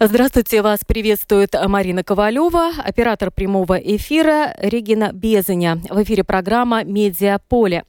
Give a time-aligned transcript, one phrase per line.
[0.00, 5.80] Здравствуйте, вас приветствует Марина Ковалева, оператор прямого эфира Регина Безаня.
[5.88, 7.84] В эфире программа «Медиаполе».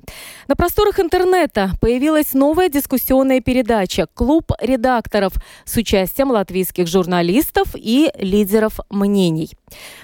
[0.47, 5.33] На просторах интернета появилась новая дискуссионная передача «Клуб редакторов»
[5.65, 9.49] с участием латвийских журналистов и лидеров мнений.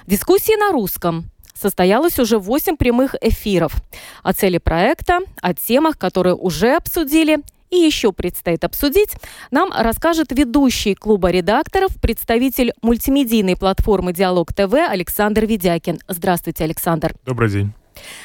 [0.08, 3.76] Дискуссии на русском, состоялось уже 8 прямых эфиров.
[4.24, 7.38] О цели проекта, о темах, которые уже обсудили
[7.72, 9.16] и еще предстоит обсудить,
[9.50, 16.00] нам расскажет ведущий клуба редакторов, представитель мультимедийной платформы «Диалог ТВ» Александр Ведякин.
[16.08, 17.16] Здравствуйте, Александр.
[17.26, 17.74] Добрый день.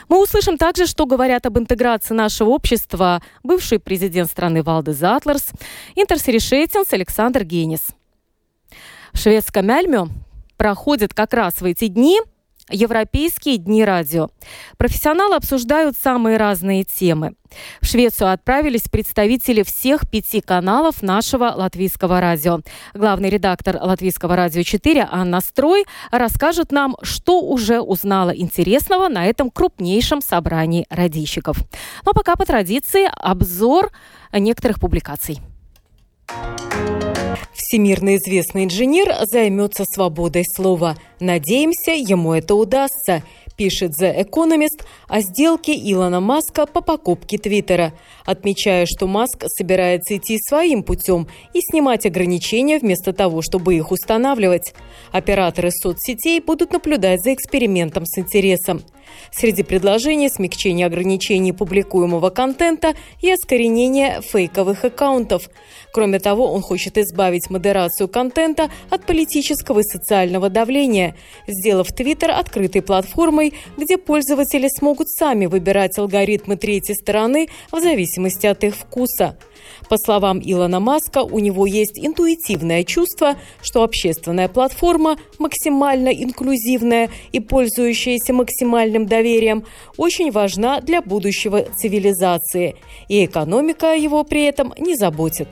[0.09, 5.51] Мы услышим также, что говорят об интеграции нашего общества бывший президент страны Валды Затлерс,
[5.95, 7.88] интерсерешетинс Александр Генис.
[9.13, 10.09] В шведском Мяльме
[10.57, 12.20] проходят как раз в эти дни–
[12.70, 14.28] Европейские дни радио.
[14.76, 17.34] Профессионалы обсуждают самые разные темы.
[17.80, 22.60] В Швецию отправились представители всех пяти каналов нашего латвийского радио.
[22.92, 29.51] Главный редактор латвийского радио 4 Анна Строй расскажет нам, что уже узнала интересного на этом
[29.51, 31.58] крупнейшем собрании радищиков.
[32.04, 33.92] Но пока по традиции обзор
[34.32, 35.38] некоторых публикаций.
[37.57, 40.96] Всемирно известный инженер займется свободой слова.
[41.21, 43.23] Надеемся, ему это удастся
[43.57, 47.93] пишет The Economist о сделке Илона Маска по покупке Твиттера,
[48.24, 54.74] отмечая, что Маск собирается идти своим путем и снимать ограничения вместо того, чтобы их устанавливать.
[55.13, 58.82] Операторы соцсетей будут наблюдать за экспериментом с интересом.
[59.30, 65.50] Среди предложений смягчение ограничений публикуемого контента и оскоренение фейковых аккаунтов.
[65.93, 71.16] Кроме того, он хочет избавить модерацию контента от политического и социального давления,
[71.47, 78.64] сделав Твиттер открытой платформой, где пользователи смогут сами выбирать алгоритмы третьей стороны в зависимости от
[78.64, 79.38] их вкуса.
[79.88, 87.41] По словам Илона Маска, у него есть интуитивное чувство, что общественная платформа, максимально инклюзивная и
[87.41, 89.64] пользующаяся максимальным доверием,
[89.97, 92.76] очень важна для будущего цивилизации,
[93.08, 95.48] и экономика его при этом не заботит.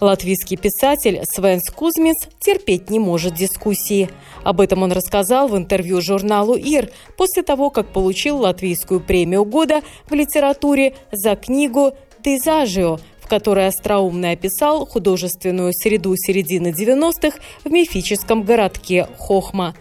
[0.00, 4.08] Латвийский писатель Свенс Кузмис терпеть не может дискуссии.
[4.44, 9.82] Об этом он рассказал в интервью журналу «Ир» после того, как получил латвийскую премию года
[10.08, 18.42] в литературе за книгу «Дезажио», в которой остроумно описал художественную среду середины 90-х в мифическом
[18.42, 19.74] городке Хохма.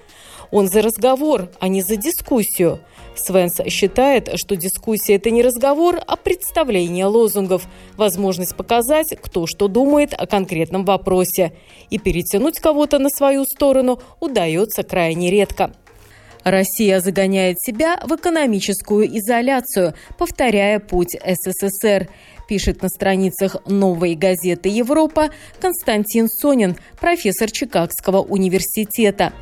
[0.52, 2.82] Он за разговор, а не за дискуссию.
[3.16, 10.14] Свенс считает, что дискуссия– это не разговор, а представление лозунгов, возможность показать, кто что думает
[10.14, 11.54] о конкретном вопросе.
[11.90, 15.72] И перетянуть кого-то на свою сторону удается крайне редко.
[16.44, 22.10] Россия загоняет себя в экономическую изоляцию, повторяя путь СССР
[22.48, 29.34] пишет на страницах новой газеты «Европа» Константин Сонин, профессор Чикагского университета.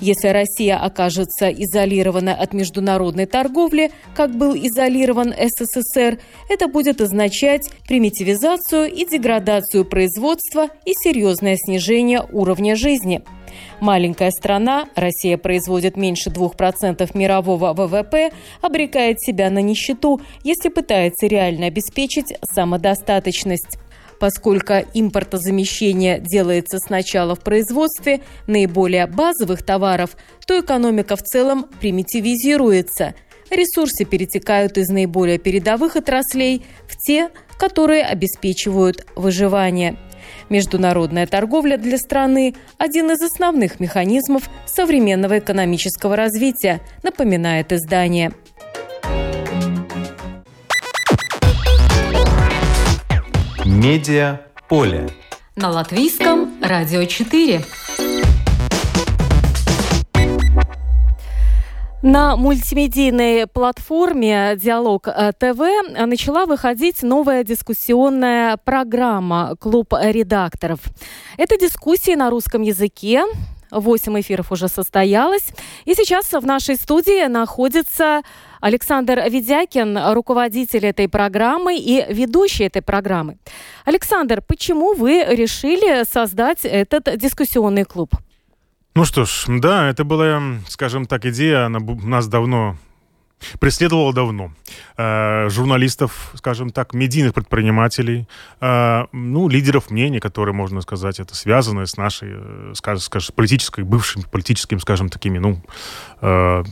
[0.00, 8.90] Если Россия окажется изолирована от международной торговли, как был изолирован СССР, это будет означать примитивизацию
[8.90, 13.22] и деградацию производства и серьезное снижение уровня жизни–
[13.80, 18.30] Маленькая страна, Россия производит меньше 2% мирового ВВП,
[18.60, 23.78] обрекает себя на нищету, если пытается реально обеспечить самодостаточность.
[24.18, 30.10] Поскольку импортозамещение делается сначала в производстве наиболее базовых товаров,
[30.46, 33.14] то экономика в целом примитивизируется.
[33.50, 39.96] Ресурсы перетекают из наиболее передовых отраслей в те, которые обеспечивают выживание–
[40.50, 48.32] Международная торговля для страны– один из основных механизмов современного экономического развития, напоминает издание.
[53.64, 55.08] Медиа поле.
[55.54, 57.62] На латвийском радио 4.
[62.02, 65.58] На мультимедийной платформе «Диалог э, ТВ»
[66.06, 70.80] начала выходить новая дискуссионная программа «Клуб редакторов».
[71.36, 73.24] Это дискуссии на русском языке.
[73.70, 75.48] Восемь эфиров уже состоялось.
[75.84, 78.22] И сейчас в нашей студии находится
[78.62, 83.36] Александр Ведякин, руководитель этой программы и ведущий этой программы.
[83.84, 88.14] Александр, почему вы решили создать этот дискуссионный клуб?
[88.94, 92.76] Ну что ж, да, это была, скажем так, идея, она нас давно
[93.60, 94.52] преследовала давно.
[94.96, 98.26] Э, журналистов, скажем так, медийных предпринимателей,
[98.60, 103.84] э, ну, лидеров мнений, которые, можно сказать, это связаны с нашей, э, скажем, скажем политической,
[103.84, 105.62] бывшим политическим, скажем, такими, ну,
[106.20, 106.64] э,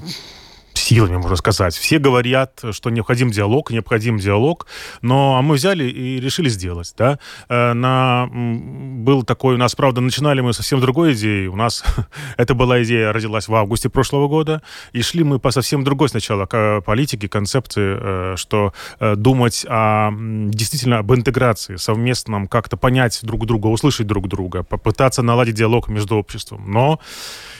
[0.88, 1.74] силами, можно сказать.
[1.74, 4.66] Все говорят, что необходим диалог, необходим диалог,
[5.02, 7.18] но а мы взяли и решили сделать, да.
[7.48, 11.48] Э, на, был такой, у нас, правда, начинали мы совсем другой идеей.
[11.48, 11.84] У нас
[12.36, 14.62] эта была идея, родилась в августе прошлого года,
[14.92, 16.46] и шли мы по совсем другой сначала
[16.80, 23.66] политике, концепции, э, что э, думать о, действительно об интеграции, совместном, как-то понять друг друга,
[23.66, 26.72] услышать друг друга, попытаться наладить диалог между обществом.
[26.72, 26.98] Но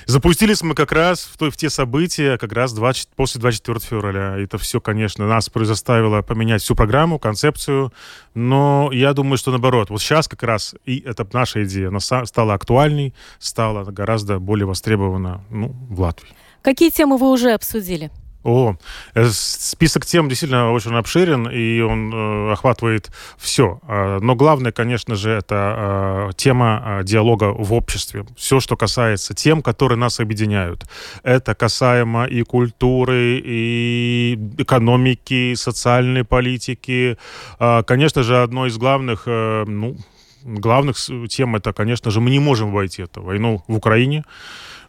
[0.08, 4.38] Запустились мы как раз в, то, в те события, как раз 20, после 24 февраля.
[4.38, 7.92] Это все, конечно, нас заставило поменять всю программу, концепцию.
[8.32, 9.90] Но я думаю, что наоборот.
[9.90, 15.44] Вот сейчас как раз и это наша идея, она стала актуальней, стала гораздо более востребована
[15.50, 16.30] ну, в Латвии.
[16.62, 18.10] Какие темы вы уже обсудили?
[18.44, 18.76] О,
[19.14, 23.80] э, список тем действительно очень обширен, и он э, охватывает все.
[23.82, 28.24] А, но главное, конечно же, это э, тема э, диалога в обществе.
[28.36, 30.88] Все, что касается тем, которые нас объединяют.
[31.24, 37.18] Это касаемо и культуры, и экономики, и социальной политики.
[37.58, 39.96] Э, конечно же, одно из главных, э, ну,
[40.44, 40.96] главных
[41.28, 44.24] тем это, конечно же, мы не можем войти эту войну в Украине.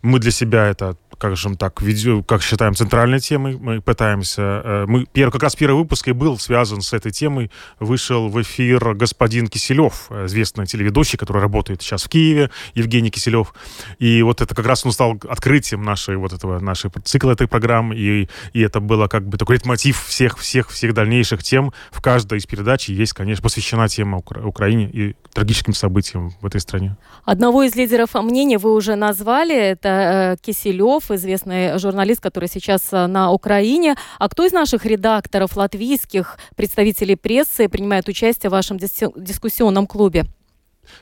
[0.01, 3.57] Мы для себя это скажем так, видео, как считаем, центральной темой.
[3.57, 4.41] Мы пытаемся...
[4.63, 7.51] Э, мы, как раз первый выпуск и был связан с этой темой.
[7.81, 13.53] Вышел в эфир господин Киселев, известный телеведущий, который работает сейчас в Киеве, Евгений Киселев.
[13.99, 17.97] И вот это как раз он стал открытием нашей вот этого, нашей цикла этой программы.
[17.97, 21.73] И, и это было как бы такой мотив всех, всех, всех дальнейших тем.
[21.91, 26.61] В каждой из передач есть, конечно, посвящена тема Укра- Украине и трагическим событиям в этой
[26.61, 26.95] стране.
[27.25, 29.55] Одного из лидеров мнения вы уже назвали.
[29.55, 30.37] Это э,
[31.15, 33.95] Известный журналист, который сейчас э, на Украине.
[34.17, 40.25] А кто из наших редакторов латвийских, представителей прессы принимает участие в вашем дискуссионном клубе?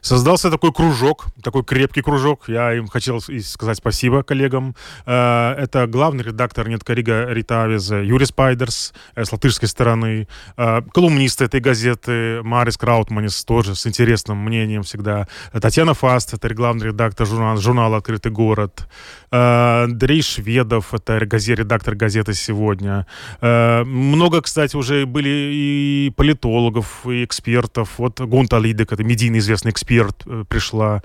[0.01, 2.43] Создался такой кружок, такой крепкий кружок.
[2.47, 4.75] Я им хотел сказать спасибо коллегам.
[5.05, 10.27] Э, это главный редактор Неткарига Ритавиза Юрий Спайдерс э, с латышской стороны.
[10.57, 15.27] Э, колумнист этой газеты Марис Краутманис тоже с интересным мнением всегда.
[15.51, 18.87] Татьяна Фаст, это главный редактор журнала, журнала «Открытый город».
[19.29, 23.05] Андрей Шведов, это редактор газеты «Сегодня».
[23.41, 27.95] Много, кстати, уже были и политологов, и экспертов.
[27.97, 31.01] Вот Гунта Лидек, это медийный известный эксперт э, пришла.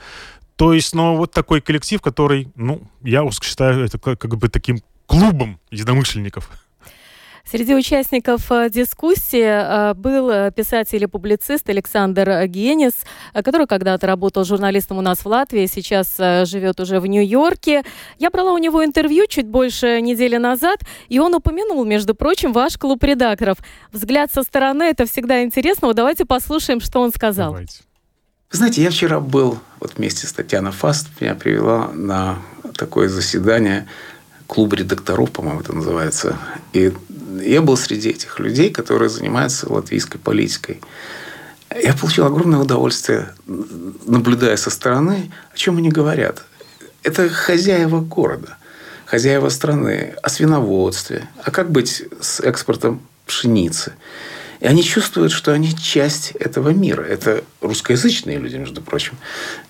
[0.57, 4.79] То есть, ну, вот такой коллектив, который, ну, я считаю это как, как бы таким
[5.07, 6.51] клубом единомышленников.
[7.45, 12.93] Среди участников э, дискуссии э, был писатель и публицист Александр Генис,
[13.35, 16.17] который когда-то работал журналистом у нас в Латвии, сейчас
[16.49, 17.83] живет уже в Нью-Йорке.
[18.19, 22.79] Я брала у него интервью чуть больше недели назад, и он упомянул, между прочим, ваш
[22.79, 23.59] клуб редакторов.
[23.93, 25.89] Взгляд со стороны– это всегда интересно.
[25.89, 27.51] Вот давайте послушаем, что он сказал.
[27.51, 27.83] Давайте.
[28.53, 32.39] Знаете, я вчера был вот вместе с Татьяной Фаст, меня привела на
[32.77, 33.89] такое заседание
[34.47, 36.37] клуба редакторов, по-моему, это называется.
[36.75, 36.93] И
[37.41, 40.83] я был среди этих людей, которые занимаются латвийской политикой.
[41.83, 46.43] Я получил огромное удовольствие, наблюдая со стороны, о чем они говорят.
[47.03, 48.59] Это хозяева города,
[49.07, 53.95] хозяева страны, о свиноводстве, а как быть с экспортом пшеницы.
[54.63, 57.03] И они чувствуют, что они часть этого мира.
[57.03, 59.15] Это русскоязычные люди, между прочим.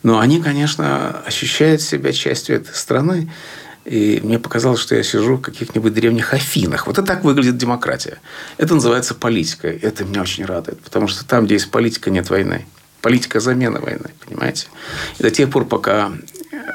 [0.02, 3.32] Но они, конечно, ощущают себя частью этой страны.
[3.86, 6.86] И мне показалось, что я сижу в каких-нибудь древних Афинах.
[6.86, 8.18] Вот это так выглядит демократия.
[8.58, 9.66] Это называется политика.
[9.66, 10.78] Это меня очень радует.
[10.80, 12.66] Потому что там, где есть политика, нет войны.
[13.00, 14.66] Политика замены войны, понимаете?
[15.18, 16.12] И до тех пор, пока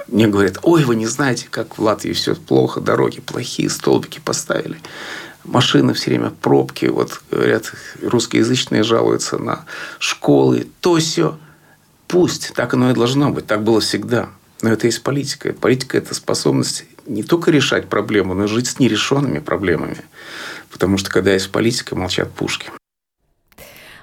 [0.08, 4.78] мне говорят, ой, вы не знаете, как в Латвии все плохо, дороги плохие, столбики поставили
[5.48, 9.66] машины все время пробки, вот говорят, русскоязычные жалуются на
[10.00, 11.38] школы, то все.
[12.08, 14.30] Пусть, так оно и должно быть, так было всегда.
[14.62, 15.54] Но это есть политика.
[15.54, 19.98] Политика– это способность не только решать проблему, но и жить с нерешенными проблемами.
[20.72, 22.70] Потому что, когда есть политика, молчат пушки.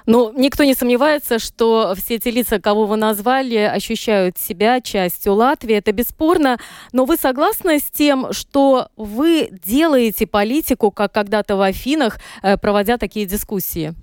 [0.05, 5.75] Ну, никто не сомневается, что все эти лица, кого вы назвали, ощущают себя частью Латвии.
[5.75, 6.57] Это бесспорно.
[6.91, 12.97] Но вы согласны с тем, что вы делаете политику, как когда-то в Афинах, э, проводя
[12.97, 13.95] такие дискуссии?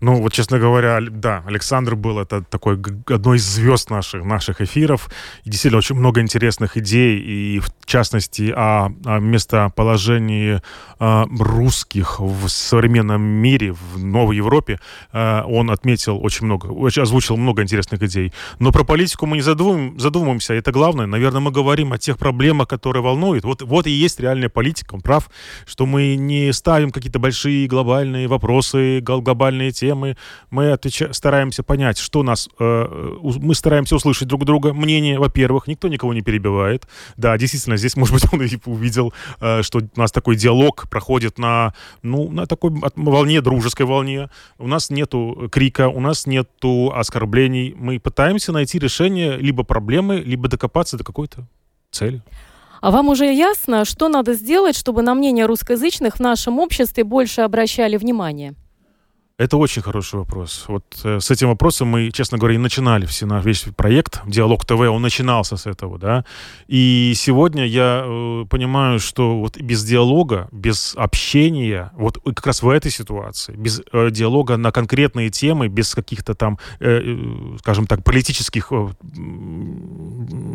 [0.00, 5.08] Ну, вот, честно говоря, да, Александр был это такой одной из звезд наших, наших эфиров.
[5.44, 7.18] И действительно очень много интересных идей.
[7.18, 10.60] И в частности, о, о местоположении
[10.98, 14.80] э, русских в современном мире, в Новой Европе,
[15.12, 16.68] э, он отметил очень много,
[17.00, 18.32] озвучил много интересных идей.
[18.58, 21.06] Но про политику мы не задумываем, задумываемся, это главное.
[21.06, 23.44] Наверное, мы говорим о тех проблемах, которые волнуют.
[23.44, 24.94] Вот, вот и есть реальная политика.
[24.94, 25.30] Он прав,
[25.66, 30.16] что мы не ставим какие-то большие глобальные вопросы, глобальные темы.
[30.50, 32.48] Мы отвеча- стараемся понять, что нас...
[32.58, 36.88] Э, мы стараемся услышать друг друга, мнение, во-первых, никто никого не перебивает.
[37.16, 41.38] Да, действительно, здесь, может быть, он и увидел, э, что у нас такой диалог проходит
[41.38, 44.28] на, ну, на такой волне, дружеской волне.
[44.58, 47.74] У нас нету крика, у нас нету оскорблений.
[47.76, 51.46] Мы пытаемся найти решение либо проблемы, либо докопаться до какой-то
[51.90, 52.22] цели.
[52.80, 57.40] А вам уже ясно, что надо сделать, чтобы на мнение русскоязычных в нашем обществе больше
[57.40, 58.54] обращали внимание?
[59.38, 60.64] Это очень хороший вопрос.
[60.66, 64.64] Вот э, с этим вопросом мы, честно говоря, и начинали все наш весь проект «Диалог
[64.64, 66.24] ТВ», он начинался с этого, да.
[66.68, 72.68] И сегодня я э, понимаю, что вот без диалога, без общения, вот как раз в
[72.70, 78.02] этой ситуации, без э, диалога на конкретные темы, без каких-то там, э, э скажем так,
[78.04, 78.88] политических э,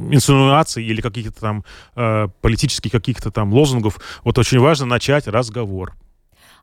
[0.10, 1.64] инсинуаций или каких-то там
[1.96, 5.94] э, политических каких-то там лозунгов, вот очень важно начать разговор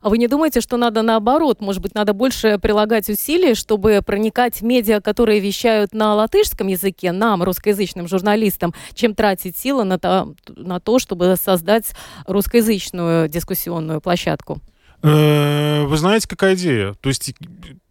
[0.00, 4.60] а вы не думаете, что надо наоборот, может быть, надо больше прилагать усилий, чтобы проникать
[4.60, 10.34] в медиа, которые вещают на латышском языке, нам, русскоязычным журналистам, чем тратить силы на то,
[10.48, 11.86] на то чтобы создать
[12.26, 14.60] русскоязычную дискуссионную площадку?
[15.02, 16.94] Э, вы знаете, какая идея?
[17.00, 17.34] То есть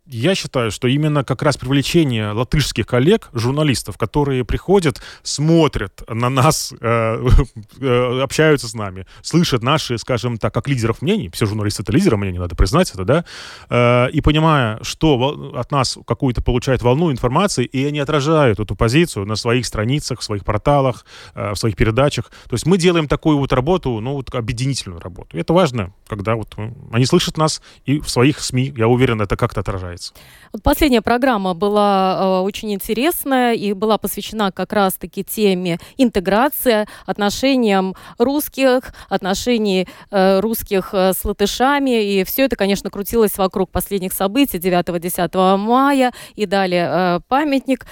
[0.09, 6.73] я считаю, что именно как раз привлечение латышских коллег, журналистов, которые приходят, смотрят на нас,
[6.79, 7.27] э,
[7.79, 12.17] э, общаются с нами, слышат наши, скажем так, как лидеров мнений, все журналисты это лидеры
[12.17, 13.25] мнений, надо признать это, да,
[13.69, 19.25] э, и понимая, что от нас какую-то получают волну информации, и они отражают эту позицию
[19.25, 22.31] на своих страницах, в своих порталах, э, в своих передачах.
[22.49, 25.35] То есть мы делаем такую вот работу, ну, вот объединительную работу.
[25.37, 26.55] И это важно, когда вот
[26.91, 30.13] они слышат нас и в своих СМИ, я уверен, это как-то отражается нравится.
[30.53, 37.95] Вот последняя программа была э, очень интересная и была посвящена как раз-таки теме интеграция, отношениям
[38.17, 42.03] русских, отношений э, русских э, с латышами.
[42.03, 47.85] И все это, конечно, крутилось вокруг последних событий 9-10 мая и далее э, памятник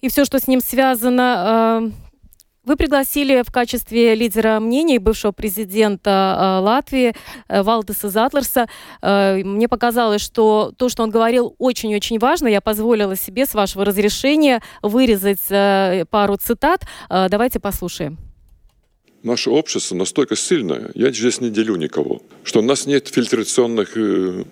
[0.00, 1.82] и все, что с ним связано.
[1.84, 2.09] Э,
[2.64, 7.14] вы пригласили в качестве лидера мнений бывшего президента э, Латвии
[7.48, 8.68] э, Валдеса Затлерса.
[9.00, 12.48] Э, мне показалось, что то, что он говорил, очень-очень важно.
[12.48, 15.40] Я позволила себе, с вашего разрешения, вырезать
[16.10, 16.82] пару цитат.
[17.08, 18.18] Давайте послушаем.
[19.22, 23.96] Наше общество настолько сильное, я здесь не делю никого, что у нас нет фильтрационных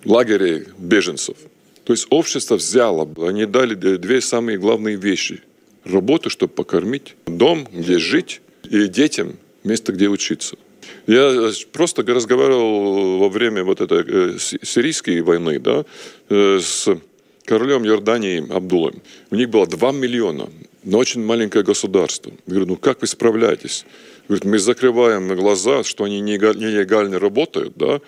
[0.05, 1.37] лагерей беженцев.
[1.85, 5.43] То есть общество взяло, они дали две самые главные вещи–
[5.83, 10.55] работу, чтобы покормить, дом, где жить, и детям место, где учиться.
[11.07, 15.85] Я просто разговаривал во время вот этой э, сирийской войны да,
[16.29, 16.87] э, с
[17.45, 19.01] королем Иордании Абдулом.
[19.31, 20.49] У них было 2 миллиона,
[20.83, 22.31] но очень маленькое государство.
[22.45, 23.85] Я говорю, ну как вы справляетесь?
[24.27, 28.01] Говорит, мы закрываем глаза, что они нелегально работают, да,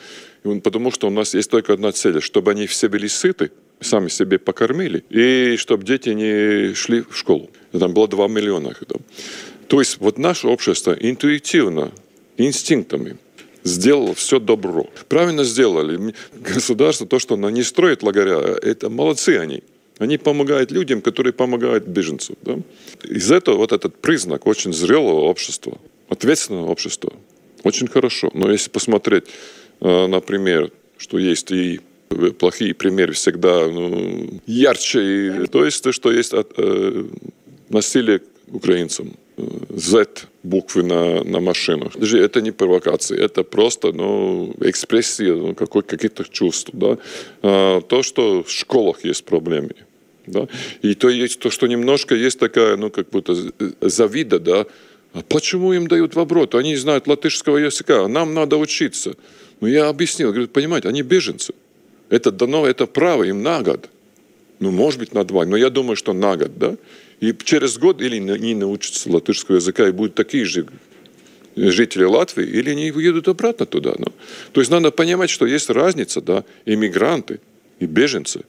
[0.43, 3.51] потому что у нас есть только одна цель, чтобы они все были сыты,
[3.81, 7.49] сами себе покормили, и чтобы дети не шли в школу.
[7.71, 8.73] Там было 2 миллиона.
[9.67, 11.91] То есть вот наше общество интуитивно,
[12.37, 13.17] инстинктами
[13.63, 14.87] сделало все добро.
[15.07, 16.13] Правильно сделали.
[16.33, 19.63] Государство, то, что оно не строит лагеря, это молодцы они.
[19.97, 22.35] Они помогают людям, которые помогают беженцам.
[22.41, 22.57] Да?
[23.03, 25.77] Из этого вот этот признак очень зрелого общества,
[26.09, 27.13] ответственного общества.
[27.63, 28.31] Очень хорошо.
[28.33, 29.25] Но если посмотреть,
[29.79, 31.81] э, например, что есть и
[32.39, 35.47] плохие примеры всегда ну, ярче.
[35.51, 37.05] То есть то, что есть от, э,
[37.69, 39.13] насилие украинцам.
[39.69, 40.05] Z
[40.43, 41.95] буквы на, на машинах.
[41.95, 46.69] Это не провокация, это просто ну, экспрессия ну, какой, каких-то чувств.
[46.73, 46.97] Да?
[47.41, 49.71] А, то, что в школах есть проблемы.
[50.27, 50.47] Да?
[50.83, 53.35] И то, есть, то, что немножко есть такая, ну, как будто
[53.81, 54.65] завида, да,
[55.13, 56.55] а почему им дают в оборот?
[56.55, 59.15] Они знают латышского языка, а нам надо учиться.
[59.59, 61.53] Ну, я объяснил, говорю, понимаете, они беженцы.
[62.11, 63.89] Это дано, это право им на год.
[64.59, 66.75] Ну, может быть, на два, но я думаю, что на год, да?
[67.21, 70.67] И через год или не научатся латышского языка и будут такие же
[71.55, 73.93] жители Латвии, или они уедут обратно туда.
[73.97, 74.07] Ну.
[74.51, 77.39] То есть надо понимать, что есть разница, да, иммигранты
[77.79, 78.41] и беженцы.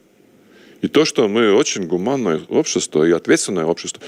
[0.81, 4.03] И то, что мы очень гуманное общество и ответственное общество.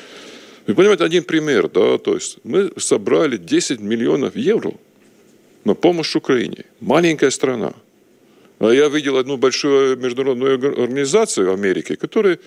[0.66, 4.72] Вы понимаете, один пример, да, то есть мы собрали 10 миллионов евро
[5.64, 6.64] на помощь Украине.
[6.80, 7.74] Маленькая страна.
[8.64, 12.38] А я видел одну большую международную организацию в Америке, которая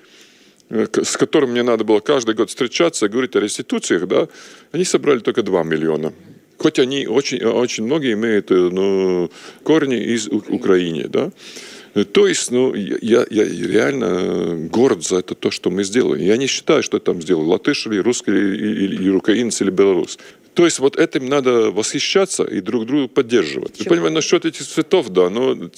[0.69, 4.27] Э, с которым мне надо было каждый год встречаться, говорить о реституциях, да,
[4.71, 6.13] они собрали только 2 миллиона
[6.57, 9.29] Хоть они очень, очень многие имеют ну,
[9.63, 11.31] корни из Украины, да.
[12.13, 16.23] То есть, ну, я, я реально горд за это то, что мы сделали.
[16.23, 20.17] Я не считаю, что там сделали латыш или русский, или, или украинец, или белорус.
[20.55, 23.79] То есть вот этим надо восхищаться и друг друга поддерживать.
[23.79, 25.69] Вы понимаете, насчет этих цветов, да, но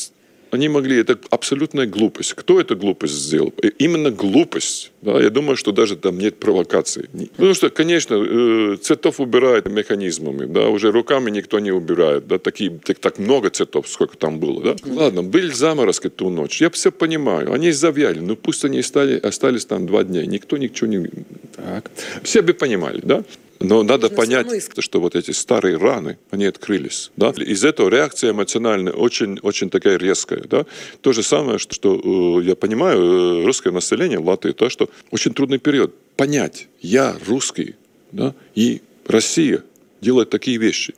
[0.52, 2.34] они могли, это абсолютная глупость.
[2.34, 3.54] Кто эту глупость сделал?
[3.78, 4.92] Именно глупость.
[5.02, 5.22] Да?
[5.22, 7.10] Я думаю, что даже там нет провокации.
[7.36, 12.72] Потому что, конечно, э, цветов убирают механизмами, да, уже руками никто не убирает, да, такие,
[12.84, 14.76] так, так много цветов, сколько там было, да.
[14.86, 19.66] Ладно, были заморозки ту ночь, я все понимаю, они завяли, но пусть они стали, остались
[19.66, 21.10] там два дня, никто ничего не...
[21.56, 21.92] Так.
[22.24, 23.24] Все бы понимали, да.
[23.60, 24.82] Но надо Нужно понять, самоиск.
[24.82, 27.12] что вот эти старые раны, они открылись.
[27.18, 27.32] Да?
[27.32, 30.44] Из этого реакция эмоциональная очень, очень такая резкая.
[30.44, 30.66] Да?
[31.02, 35.34] То же самое, что, что э, я понимаю, э, русское население Латвии, то, что очень
[35.34, 35.94] трудный период.
[36.16, 37.76] Понять, я русский,
[38.14, 38.34] да?
[38.56, 39.64] и Россия
[40.00, 40.94] делает такие вещи.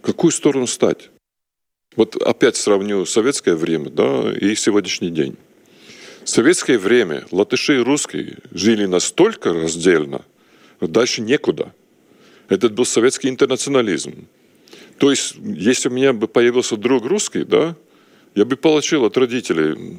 [0.00, 1.10] какую сторону стать?
[1.96, 5.36] Вот опять сравню советское время да, и сегодняшний день.
[6.22, 10.22] В советское время латыши и русские жили настолько раздельно,
[10.80, 11.72] дальше некуда–
[12.48, 14.26] это был советский интернационализм.
[14.98, 17.76] То есть, если у меня бы появился друг русский, да,
[18.34, 19.98] я бы получил от родителей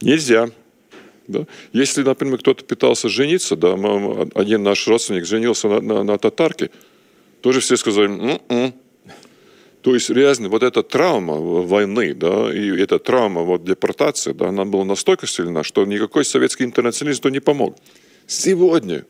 [0.00, 0.50] нельзя.
[1.26, 1.46] Да?
[1.72, 3.74] Если, например, кто-то пытался жениться, да,
[4.34, 6.70] один наш родственник женился на, на, на татарке,
[7.40, 8.74] тоже все сказали, м-м".
[9.82, 14.64] то есть реально вот эта травма войны, да, и эта травма вот депортации, да, она
[14.64, 17.76] была настолько сильна, что никакой советский интернационализм не помог.
[18.26, 19.04] Сегодня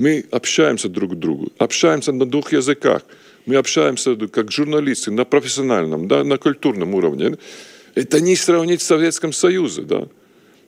[0.00, 3.02] мы общаемся друг с другом, общаемся на двух языках.
[3.44, 7.36] Мы общаемся как журналисты на профессиональном, да, на культурном уровне.
[7.94, 9.86] Это не сравнить с Советским Союзом.
[9.86, 10.08] Да.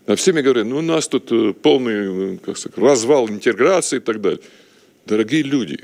[0.07, 4.01] А все мне говорят, ну у нас тут э, полный как сказать, развал интеграции и
[4.01, 4.41] так далее.
[5.07, 5.79] Дорогие люди,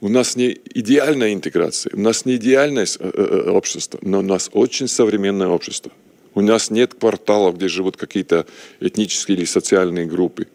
[0.00, 4.48] у нас не идеальная интеграция, у нас не идеальное э, э, общество, но у нас
[4.54, 5.92] очень современное общество.
[6.34, 8.46] У нас нет кварталов, где живут какие-то
[8.80, 10.46] этнические или социальные группы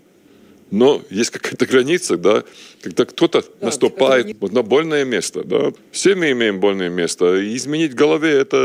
[0.74, 2.44] но есть какая-то граница, да,
[2.82, 4.50] когда кто-то да, наступает не...
[4.50, 5.72] на больное место, да.
[5.92, 8.58] Все мы имеем больное место, и изменить в голове это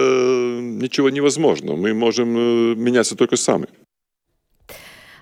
[0.62, 1.76] ничего невозможно.
[1.76, 3.66] Мы можем э, меняться только сами.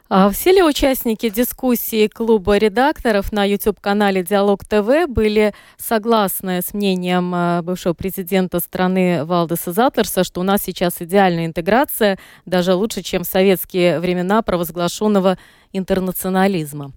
[0.08, 7.34] А все ли участники дискуссии клуба редакторов на YouTube-канале «Диалог ТВ» были согласны с мнением
[7.34, 13.24] э, бывшего президента страны Валдеса Затлерса, что у нас сейчас идеальная интеграция, даже лучше, чем
[13.24, 15.38] в советские времена провозглашенного
[15.72, 16.92] интернационализма?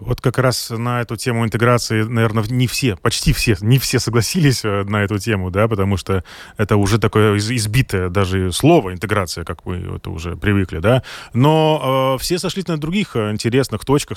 [0.00, 4.64] Вот как раз на эту тему интеграции, наверное, не все, почти все, не все согласились
[4.64, 6.24] э, на эту тему, да, потому что
[6.56, 11.02] это уже такое избитое даже слово интеграция, как вы это уже привыкли, да.
[11.34, 14.16] Но э, все сошлись на других э, интересных точках,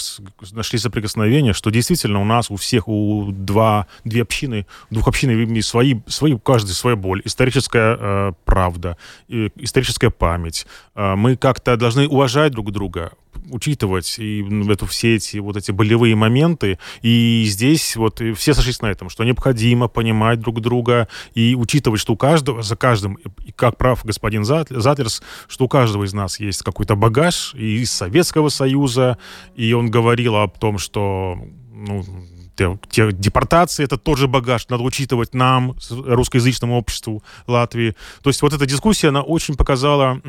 [0.53, 5.99] нашли соприкосновения, что действительно у нас у всех, у два, две общины, двух общин свои,
[6.07, 8.95] свои, у каждой своя боль, историческая э, правда,
[9.27, 10.65] э, историческая память.
[10.95, 13.11] Э, мы как-то должны уважать друг друга,
[13.49, 16.79] учитывать и эту, все эти вот эти болевые моменты.
[17.01, 22.13] И здесь вот все сошлись на этом, что необходимо понимать друг друга и учитывать, что
[22.13, 26.63] у каждого, за каждым, и как прав господин Затлерс, что у каждого из нас есть
[26.63, 29.17] какой-то багаж и из Советского Союза,
[29.55, 31.37] и он говорил о том, что
[31.71, 32.03] ну,
[32.55, 37.95] те, депортации, это тоже багаж, надо учитывать нам, русскоязычному обществу Латвии.
[38.21, 40.21] То есть вот эта дискуссия, она очень показала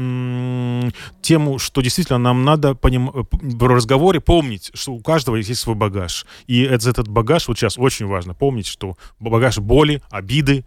[1.23, 6.27] тему, что действительно нам надо поним- в разговоре помнить, что у каждого есть свой багаж.
[6.47, 10.65] И это, этот багаж, вот сейчас очень важно помнить, что багаж боли, обиды,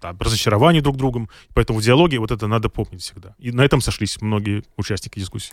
[0.00, 1.28] там, разочарования друг другом.
[1.54, 3.34] Поэтому в диалоге вот это надо помнить всегда.
[3.38, 5.52] И на этом сошлись многие участники дискуссии.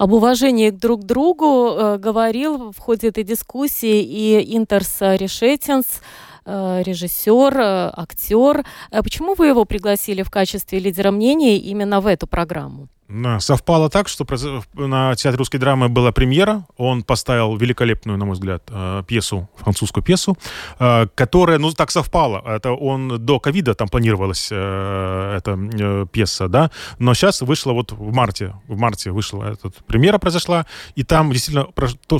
[0.00, 5.84] Об уважении друг к другу э, говорил в ходе этой дискуссии и Интерс Решетинс,
[6.46, 8.64] э, режиссер, э, актер.
[8.90, 12.88] Э, почему вы его пригласили в качестве лидера мнений именно в эту программу?
[13.38, 14.24] Совпало так, что
[14.74, 16.66] на Театре русской драмы была премьера.
[16.76, 20.38] Он поставил великолепную, на мой взгляд, э, пьесу, французскую пьесу,
[20.78, 22.42] э, которая, ну, так совпало.
[22.46, 28.12] Это он до ковида там планировалась э, эта пьеса, да, но сейчас вышла вот в
[28.12, 31.66] марте, в марте вышла эта премьера произошла, и там действительно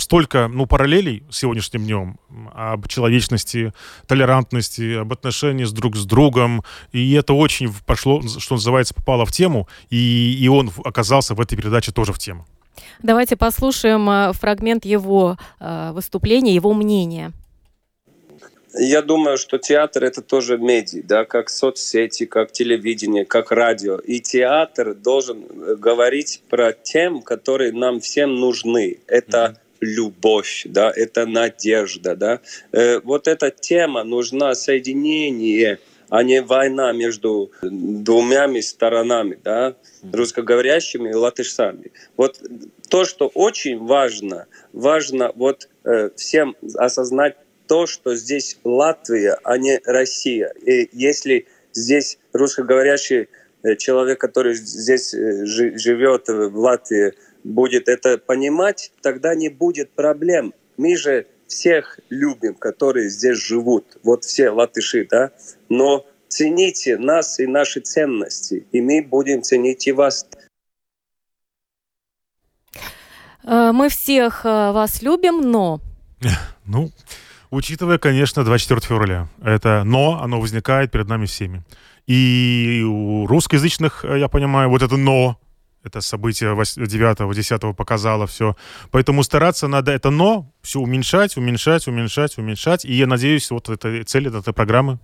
[0.00, 2.18] столько, ну, параллелей с сегодняшним днем
[2.52, 3.72] об человечности,
[4.06, 9.32] толерантности, об отношении с друг с другом, и это очень пошло, что называется, попало в
[9.32, 12.46] тему, и, и он оказался в этой передаче тоже в тему.
[13.02, 17.32] Давайте послушаем э, фрагмент его э, выступления, его мнения.
[18.72, 23.98] Я думаю, что театр это тоже медиа, да, как соцсети, как телевидение, как радио.
[23.98, 28.98] И театр должен э, говорить про тем, которые нам всем нужны.
[29.06, 32.40] Это любовь, да, это надежда, да.
[32.72, 39.76] Э, вот эта тема нужна соединение, а не война между двумя сторонами, да,
[40.12, 41.92] русскоговорящими и латышами.
[42.16, 42.40] Вот
[42.88, 49.80] то, что очень важно, важно вот э, всем осознать то, что здесь Латвия, а не
[49.84, 50.52] Россия.
[50.66, 53.28] И если здесь русскоговорящий
[53.62, 60.52] э, человек, который здесь э, живет в Латвии, будет это понимать, тогда не будет проблем.
[60.76, 65.32] Мы же всех любим, которые здесь живут, вот все латыши, да,
[65.70, 70.26] но цените нас и наши ценности, и мы будем ценить и вас.
[73.44, 75.80] Э, мы всех э, вас любим, но...
[76.66, 76.92] Ну,
[77.50, 79.28] учитывая, конечно, 24 февраля.
[79.42, 81.64] Это «но», оно возникает перед нами всеми.
[82.06, 85.36] И у русскоязычных, э, я понимаю, вот это «но»,
[85.82, 88.54] это событие 9-10 показало все.
[88.90, 92.84] Поэтому стараться надо это «но» все уменьшать, уменьшать, уменьшать, уменьшать.
[92.84, 95.00] И я надеюсь, вот эта цель этой программы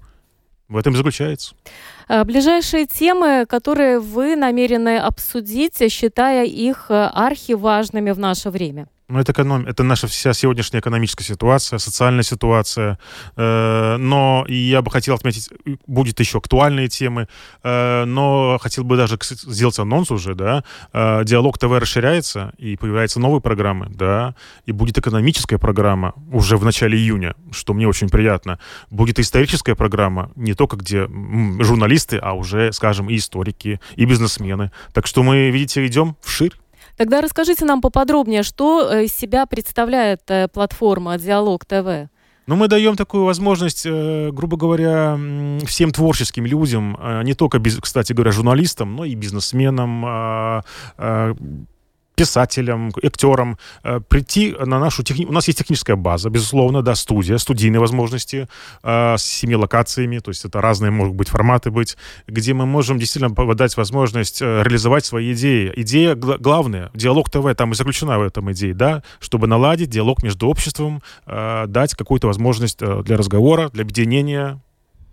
[0.68, 1.54] в этом и заключается.
[2.08, 9.66] Ближайшие темы, которые вы намерены обсудить, считая их архиважными в наше время– ну, это, эконом...
[9.66, 12.98] это наша вся сегодняшняя экономическая ситуация, социальная ситуация.
[13.36, 15.48] Э, но я бы хотел отметить,
[15.86, 17.28] будет еще актуальные темы,
[17.62, 20.64] э, но хотел бы даже сделать анонс уже, да.
[20.92, 24.34] Э, Диалог ТВ расширяется, и появляются новые программы, да.
[24.66, 28.58] И будет экономическая программа уже в начале июня, что мне очень приятно.
[28.90, 34.72] Будет историческая программа, не только где журналисты, а уже, скажем, и историки, и бизнесмены.
[34.92, 36.52] Так что мы, видите, идем вширь.
[36.96, 42.08] Тогда расскажите нам поподробнее, что э, из себя представляет э, платформа «Диалог ТВ».
[42.46, 45.18] Ну, мы даем такую возможность, э, грубо говоря,
[45.66, 50.62] всем творческим людям, не только, кстати говоря, журналистам, но и бизнесменам, а,
[50.96, 51.34] а,
[52.16, 55.26] писателям, актерам э, прийти на нашу техни...
[55.26, 58.48] У нас есть техническая база, безусловно, да, студия, студийные возможности
[58.82, 62.98] э, с семи локациями, то есть это разные, могут быть, форматы быть, где мы можем
[62.98, 65.72] действительно дать возможность э, реализовать свои идеи.
[65.76, 70.22] Идея гла- главная, диалог ТВ, там и заключена в этом идее, да, чтобы наладить диалог
[70.22, 74.60] между обществом, э, дать какую-то возможность э, для разговора, для объединения,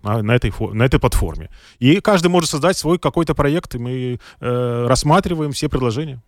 [0.02, 1.48] на этой, на этой платформе.
[1.78, 6.20] И каждый может создать свой какой-то проект, и мы э, рассматриваем все предложения.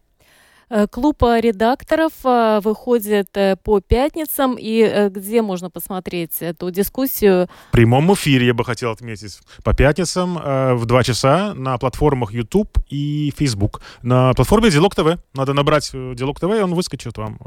[0.69, 4.57] Э, клуб редакторов э, выходит э, по пятницам.
[4.59, 7.49] И где можно посмотреть эту дискуссию?
[7.69, 9.39] В прямом эфире, я бы хотел отметить.
[9.63, 13.81] По пятницам в 2 часа на платформах YouTube и Facebook.
[14.03, 15.19] На платформе Диалог ТВ.
[15.35, 17.39] Надо набрать Диалог ТВ, и он выскочит вам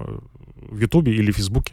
[0.56, 1.66] в YouTube или в Facebook.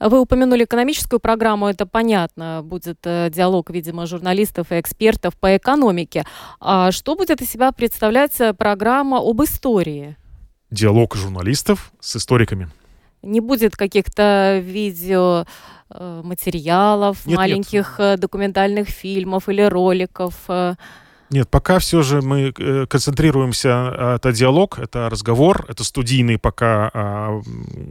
[0.00, 6.24] Вы упомянули экономическую программу, это понятно, будет диалог, видимо, журналистов и экспертов по экономике.
[6.60, 10.16] А что будет из себя представлять программа об истории?
[10.70, 12.68] Диалог журналистов с историками.
[13.22, 15.44] Не будет каких-то видео
[15.90, 18.18] э, материалов, нет, маленьких нет.
[18.18, 20.34] Э, документальных фильмов или роликов.
[21.30, 26.90] Нет, пока все же мы э, концентрируемся, а, это диалог, это разговор, это студийный пока
[26.94, 27.42] а,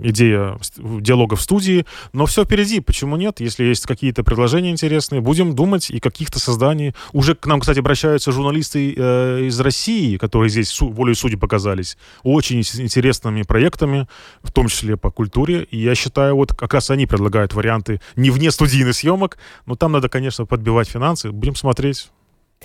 [0.01, 3.39] идея диалога в студии, но все впереди, почему нет?
[3.39, 6.95] Если есть какие-то предложения интересные, будем думать и каких-то созданий.
[7.13, 12.61] Уже к нам, кстати, обращаются журналисты э, из России, которые здесь волей судьи показались, очень
[12.61, 14.07] интересными проектами,
[14.41, 18.31] в том числе по культуре, и я считаю, вот как раз они предлагают варианты не
[18.31, 22.09] вне студийных съемок, но там надо, конечно, подбивать финансы, будем смотреть.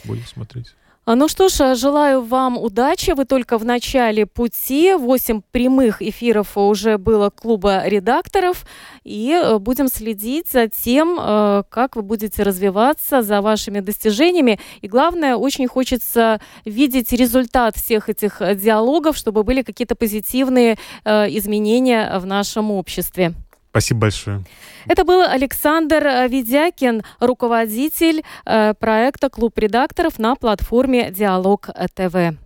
[0.05, 0.74] Будем смотреть.
[1.05, 3.11] А, ну что ж, желаю вам удачи.
[3.11, 4.94] Вы только в начале пути.
[4.94, 8.64] Восемь прямых эфиров уже было клуба редакторов.
[9.02, 14.61] И э, будем следить за тем, э, как вы будете развиваться, за вашими достижениями.
[14.81, 22.16] И главное, очень хочется видеть результат всех этих диалогов, чтобы были какие-то позитивные э, изменения
[22.20, 23.35] в нашем обществе.
[23.73, 24.45] Спасибо большое.
[24.87, 32.37] Это был Александр Ведякин, руководитель э, проекта «Клуб редакторов» на платформе «Диалог ТВ».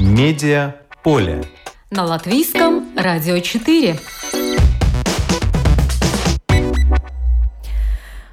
[0.00, 1.44] Медиа поле.
[1.90, 3.98] На латвийском радио 4.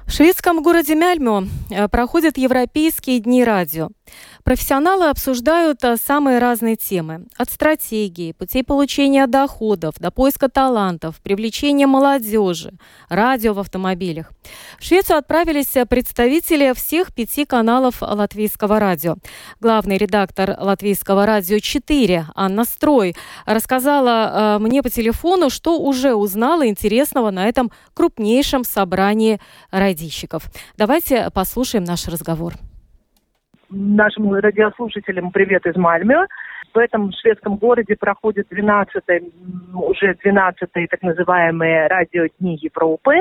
[0.06, 3.90] В шведском городе Мяльмо э, проходят Европейские дни радио.
[4.44, 7.26] Профессионалы обсуждают э, самые разные темы.
[7.36, 12.72] От стратегии, путей получения доходов, до поиска талантов, привлечения молодежи,
[13.08, 14.32] радио в автомобилях.
[14.78, 19.16] В Швецию отправились представители всех пяти каналов латвийского радио.
[19.60, 26.66] Главный редактор латвийского радио 4 Анна Строй рассказала э, мне по телефону, что уже узнала
[26.66, 30.44] интересного на этом крупнейшем собрании радищиков.
[30.76, 32.54] Давайте послушаем наш разговор
[33.70, 36.26] нашим радиослушателям привет из Мальмё.
[36.72, 39.02] В этом шведском городе проходит 12
[39.74, 43.14] уже 12 так называемые радиодни Европы.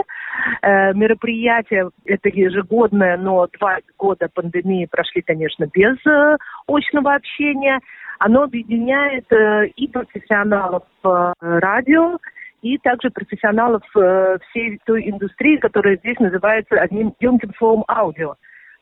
[0.61, 7.79] Э, мероприятие это ежегодное, но два года пандемии прошли, конечно, без э, очного общения.
[8.19, 12.17] Оно объединяет э, и профессионалов э, радио,
[12.61, 18.35] и также профессионалов э, всей той индустрии, которая здесь называется одним емким словом аудио.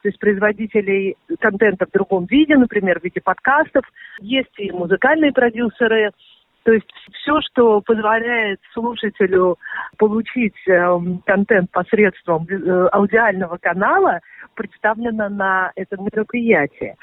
[0.07, 3.83] Есть производителей контента в другом виде, например, в виде подкастов.
[4.21, 6.11] Есть и музыкальные продюсеры,
[6.63, 9.57] то есть все, что позволяет слушателю
[9.97, 14.19] получить э, контент посредством э, аудиального канала,
[14.53, 16.95] представлено на этом мероприятии.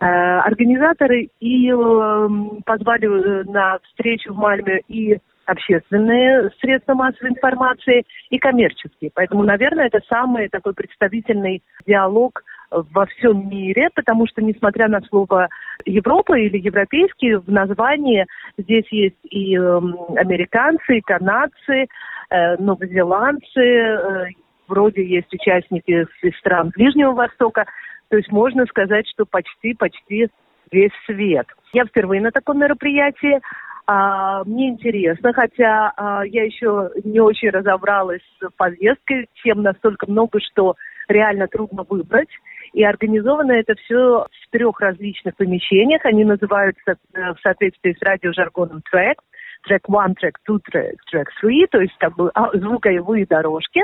[0.00, 0.06] Э,
[0.40, 2.28] организаторы и э,
[2.64, 9.10] позвали на встречу в Мальме и общественные средства массовой информации и коммерческие.
[9.14, 15.48] Поэтому, наверное, это самый такой представительный диалог во всем мире, потому что, несмотря на слово
[15.84, 18.26] Европа или европейский, в названии
[18.56, 19.80] здесь есть и э,
[20.16, 21.86] американцы, и канадцы,
[22.30, 24.26] э, новозеландцы, э,
[24.68, 27.66] вроде есть участники из стран Ближнего Востока.
[28.08, 30.28] То есть можно сказать, что почти-почти
[30.70, 31.46] весь свет.
[31.72, 33.40] Я впервые на таком мероприятии.
[33.86, 40.40] А, мне интересно, хотя а, я еще не очень разобралась с повесткой, тем настолько много,
[40.40, 40.76] что
[41.08, 42.28] реально трудно выбрать.
[42.72, 46.04] И организовано это все в трех различных помещениях.
[46.06, 49.18] Они называются э, в соответствии с радиожаргоном трек
[49.62, 53.82] трек 1, трек 2, трек, трек 3, то есть бы а, звуковые дорожки.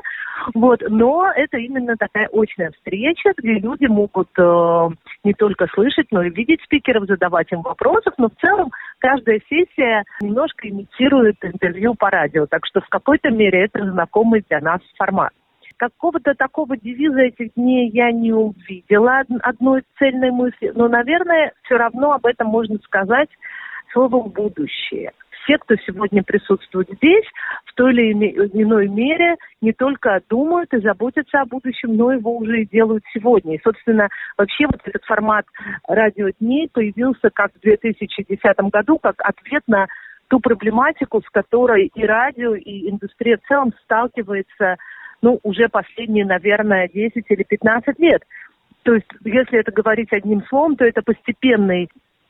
[0.54, 0.82] Вот.
[0.88, 4.88] Но это именно такая очная встреча, где люди могут э,
[5.24, 10.04] не только слышать, но и видеть спикеров, задавать им вопросов, но в целом каждая сессия
[10.20, 15.32] немножко имитирует интервью по радио, так что в какой-то мере это знакомый для нас формат.
[15.76, 22.12] Какого-то такого девиза этих дней я не увидела, одной цельной мысли, но, наверное, все равно
[22.12, 23.28] об этом можно сказать
[23.92, 25.12] словом «будущее»
[25.48, 27.24] все, кто сегодня присутствует здесь,
[27.64, 32.62] в той или иной мере не только думают и заботятся о будущем, но его уже
[32.62, 33.56] и делают сегодня.
[33.56, 35.46] И, собственно, вообще вот этот формат
[35.86, 38.38] радиодней появился как в 2010
[38.70, 39.86] году, как ответ на
[40.28, 44.76] ту проблематику, с которой и радио, и индустрия в целом сталкивается
[45.22, 48.22] ну, уже последние, наверное, 10 или 15 лет.
[48.82, 51.88] То есть, если это говорить одним словом, то это постепенный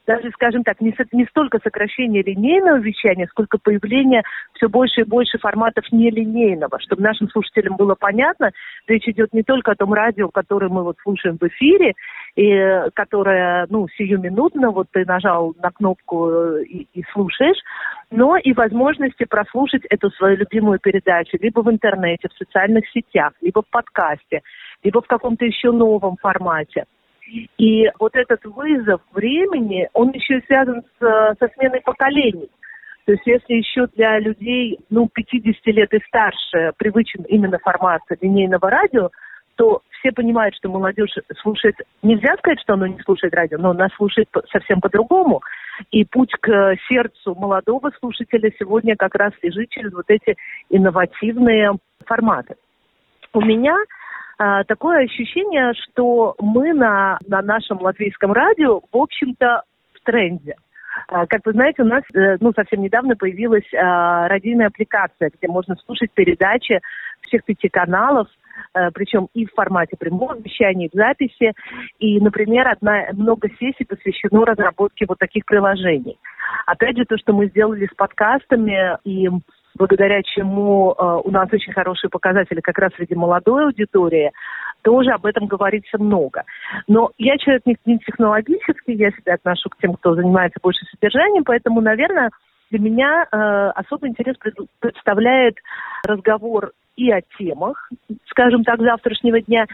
[0.09, 4.23] даже, скажем так, не, не столько сокращение линейного вещания, сколько появление
[4.55, 8.53] все больше и больше форматов нелинейного, чтобы нашим слушателям было понятно,
[8.87, 11.93] речь идет не только о том радио, которое мы вот слушаем в эфире,
[12.37, 17.59] и которое, ну, сиюминутно, вот ты нажал на кнопку э, и, и слушаешь,
[18.11, 23.61] но и возможности прослушать эту свою любимую передачу либо в интернете, в социальных сетях, либо
[23.61, 24.41] в подкасте,
[24.83, 26.87] либо в каком-то еще новом формате.
[27.29, 32.49] И вот этот вызов времени, он еще связан с, со сменой поколений.
[33.05, 38.71] То есть если еще для людей, ну, 50 лет и старше привычен именно формат линейного
[38.71, 39.11] радио,
[39.57, 43.89] то все понимают, что молодежь слушает, нельзя сказать, что она не слушает радио, но она
[43.97, 45.41] слушает совсем по-другому.
[45.91, 50.37] И путь к сердцу молодого слушателя сегодня как раз лежит через вот эти
[50.71, 51.73] инновативные
[52.05, 52.55] форматы.
[53.33, 53.77] У меня
[54.39, 59.63] такое ощущение, что мы на, на нашем латвийском радио, в общем-то,
[59.95, 60.55] в тренде.
[61.07, 65.49] А, как вы знаете, у нас э, ну, совсем недавно появилась а, радийная аппликация, где
[65.49, 66.81] можно слушать передачи
[67.23, 68.29] всех пяти каналов,
[68.75, 71.53] э, причем и в формате прямого вещания, и в записи.
[71.99, 76.19] И, например, одна, много сессий посвящено разработке вот таких приложений.
[76.67, 79.29] Опять же, то, что мы сделали с подкастами и
[79.79, 84.33] благодаря чему э, у нас очень хорошие показатели как раз среди молодой аудитории,
[84.83, 86.45] тоже об этом говорится много.
[86.87, 91.81] Но я человек не, технологический, я себя отношу к тем, кто занимается больше содержанием, поэтому,
[91.81, 92.31] наверное,
[92.71, 94.37] для меня э, особый интерес
[94.81, 95.57] представляет
[96.07, 97.91] разговор и о темах,
[98.29, 99.67] скажем так, завтрашнего дня.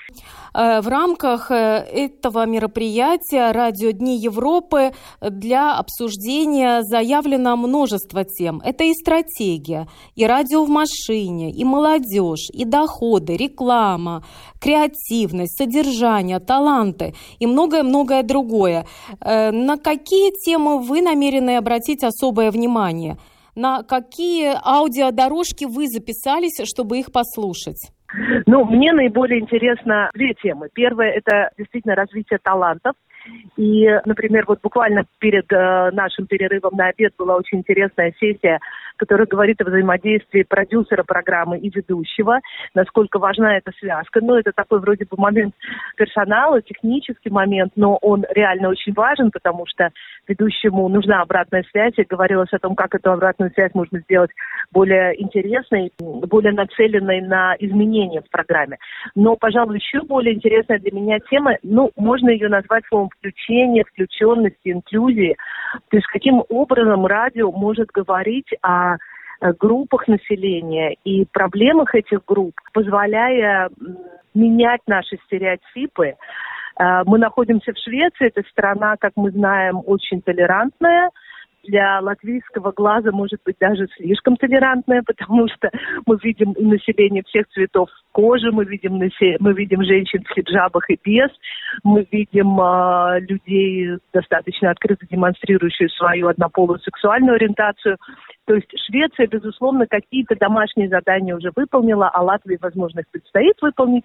[0.52, 1.54] Э, в рамках э,
[1.90, 8.60] этого мероприятия «Радио Дни Европы» для обсуждения заявлено множество тем.
[8.62, 14.22] Это и стратегия, и радио в машине, и молодежь, и доходы, реклама,
[14.60, 18.84] креативность, содержание, таланты и многое-многое другое.
[19.20, 23.16] Э, на какие темы вы намерены обратить особое внимание–
[23.56, 27.92] на какие аудиодорожки вы записались, чтобы их послушать?
[28.46, 30.68] Ну, мне наиболее интересно две темы.
[30.72, 32.94] Первая– это действительно развитие талантов.
[33.56, 38.60] И, например, вот буквально перед э, нашим перерывом на обед была очень интересная сессия,
[38.96, 42.40] которая говорит о взаимодействии продюсера программы и ведущего,
[42.74, 44.20] насколько важна эта связка.
[44.22, 45.54] Ну, это такой вроде бы момент
[45.96, 49.90] персонала, технический момент, но он реально очень важен, потому что
[50.28, 51.94] ведущему нужна обратная связь.
[51.96, 54.30] И говорилось о том, как эту обратную связь можно сделать
[54.72, 58.78] более интересной, более нацеленной на изменения в программе.
[59.14, 64.70] Но, пожалуй, еще более интересная для меня тема, ну, можно ее назвать словом включения, включенности,
[64.70, 65.36] инклюзии.
[65.90, 68.96] То есть каким образом радио может говорить о
[69.58, 73.68] группах населения и проблемах этих групп, позволяя
[74.34, 76.14] менять наши стереотипы.
[76.78, 81.10] Э, мы находимся в Швеции, это страна, как мы знаем, очень толерантная,
[81.66, 85.70] для латвийского глаза может быть даже слишком толерантная, потому что
[86.06, 89.00] мы видим население всех цветов кожи, мы видим,
[89.40, 91.30] мы видим женщин в хиджабах и без,
[91.82, 97.96] мы видим э, людей, достаточно открыто демонстрирующих свою однополую сексуальную ориентацию.
[98.46, 104.04] То есть Швеция, безусловно, какие-то домашние задания уже выполнила, а Латвии, возможно, их предстоит выполнить.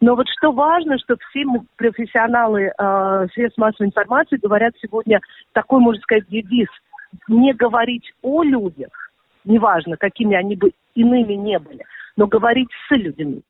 [0.00, 1.44] Но вот что важно, что все
[1.76, 5.20] профессионалы э, средств массовой информации говорят сегодня
[5.52, 6.68] такой, можно сказать, девиз–
[7.28, 9.10] не говорить о людях,
[9.44, 11.84] неважно, какими они бы иными не были,
[12.16, 13.42] но говорить с людьми.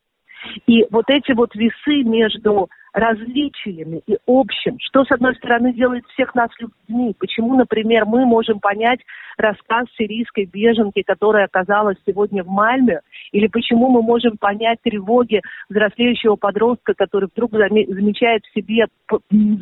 [0.66, 6.34] И вот эти вот весы между различиями и общим, что, с одной стороны, делает всех
[6.34, 7.14] нас людьми.
[7.18, 9.00] Почему, например, мы можем понять
[9.36, 13.00] рассказ сирийской беженки, которая оказалась сегодня в Мальме,
[13.32, 18.86] или почему мы можем понять тревоги взрослеющего подростка, который вдруг замечает в себе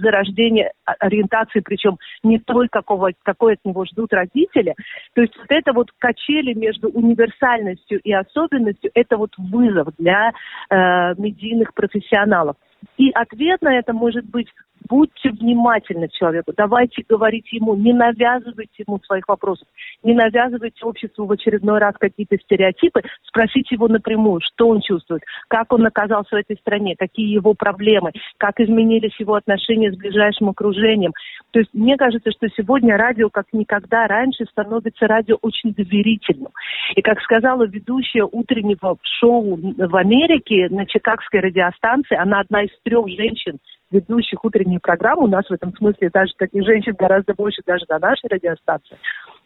[0.00, 4.74] зарождение ориентации, причем не той, какого, какой от него ждут родители.
[5.14, 10.32] То есть вот это вот качели между универсальностью и особенностью, это вот вызов для
[10.70, 12.56] э, медийных профессионалов.
[12.96, 14.48] И ответ на это может быть
[14.88, 19.66] будьте внимательны к человеку, давайте говорить ему, не навязывайте ему своих вопросов,
[20.02, 25.72] не навязывайте обществу в очередной раз какие-то стереотипы, спросите его напрямую, что он чувствует, как
[25.72, 31.12] он оказался в этой стране, какие его проблемы, как изменились его отношения с ближайшим окружением.
[31.52, 36.52] То есть мне кажется, что сегодня радио как никогда раньше становится радио очень доверительным.
[36.94, 43.08] И как сказала ведущая утреннего шоу в Америке на Чикагской радиостанции, она одна из трех
[43.08, 43.58] женщин,
[43.96, 47.98] ведущих утреннюю программу, у нас в этом смысле даже таких женщин гораздо больше даже на
[47.98, 48.96] нашей радиостанции.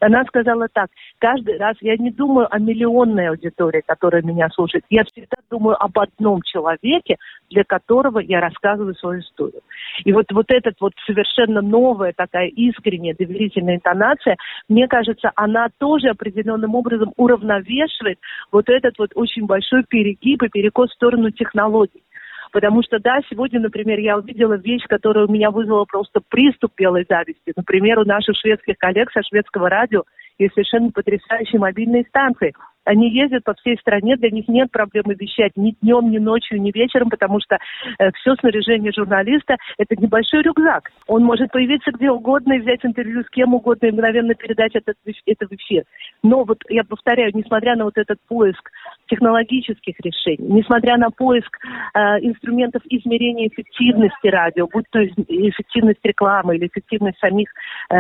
[0.01, 5.05] Она сказала так, каждый раз я не думаю о миллионной аудитории, которая меня слушает, я
[5.05, 7.17] всегда думаю об одном человеке,
[7.51, 9.61] для которого я рассказываю свою историю.
[10.05, 14.37] И вот, вот эта вот совершенно новая такая искренняя доверительная интонация,
[14.69, 18.19] мне кажется, она тоже определенным образом уравновешивает
[18.51, 22.03] вот этот вот очень большой перегиб и перекос в сторону технологий.
[22.53, 27.07] Потому что, да, сегодня, например, я увидела вещь, которая у меня вызвала просто приступ белой
[27.09, 27.53] зависти.
[27.57, 30.05] Например, у наших шведских коллег со шведского радио
[30.45, 32.53] есть совершенно потрясающие мобильные станции.
[32.85, 36.73] Они ездят по всей стране, для них нет проблемы вещать ни днем, ни ночью, ни
[36.73, 37.59] вечером, потому что
[37.99, 40.91] э, все снаряжение журналиста– это небольшой рюкзак.
[41.07, 44.97] Он может появиться где угодно и взять интервью с кем угодно и мгновенно передать этот,
[45.27, 45.85] это в эфир.
[46.23, 48.71] Но вот я повторяю, несмотря на вот этот поиск
[49.09, 51.59] технологических решений, несмотря на поиск
[51.95, 57.51] э, инструментов измерения эффективности радио, будь то эффективность рекламы или эффективность самих
[57.91, 57.95] э,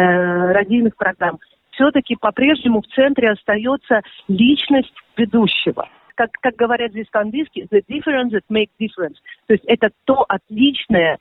[0.52, 1.38] радийных программ,
[1.80, 5.88] все-таки по-прежнему в центре остается личность ведущего.
[6.14, 9.16] Как, как говорят здесь по-английски, the difference that makes difference.
[9.46, 11.18] То есть это то отличное,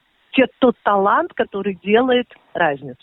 [0.60, 3.02] тот талант, который делает разницу.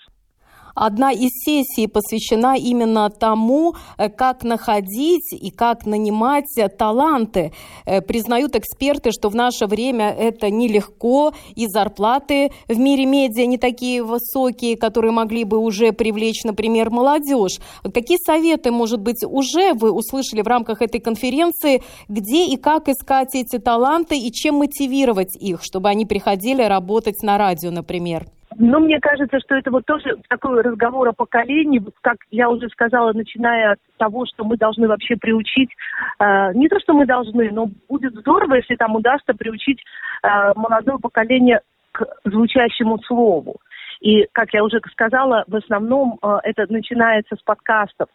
[0.77, 6.45] Одна из сессий посвящена именно тому, э, как находить и как нанимать
[6.77, 7.53] таланты.
[7.87, 13.57] Э, признают эксперты, что в наше время это нелегко, и зарплаты в мире медиа не
[13.57, 17.59] такие высокие, которые могли бы уже привлечь, например, молодежь.
[17.83, 23.35] Какие советы, может быть, уже вы услышали в рамках этой конференции, где и как искать
[23.35, 28.27] эти таланты и чем мотивировать их, чтобы они приходили работать на радио, например?
[28.59, 33.13] Ну, мне кажется, что это вот тоже такой разговор о поколении, как я уже сказала,
[33.13, 35.71] начиная от того, что мы должны вообще приучить,
[36.19, 39.83] э, не то, что мы должны, но будет здорово, если там удастся приучить
[40.23, 41.61] э, молодое поколение
[41.93, 43.57] к звучащему слову.
[44.01, 48.09] И, как я уже сказала, в основном э, это начинается с подкастов.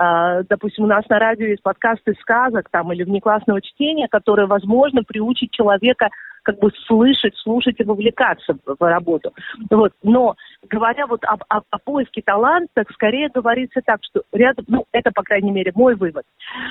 [0.00, 5.02] Uh, допустим, у нас на радио есть подкасты сказок там или внеклассного чтения, которые, возможно,
[5.02, 6.10] приучат человека
[6.42, 9.32] как бы слышать, слушать и вовлекаться в, в работу.
[9.70, 9.92] Вот.
[10.02, 10.36] Но
[10.68, 15.22] говоря вот об, об, о поиске таланта, скорее говорится так, что рядом, ну, это, по
[15.22, 16.24] крайней мере, мой вывод,